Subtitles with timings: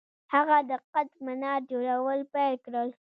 [0.33, 2.89] هغه د قطب منار جوړول پیل کړل.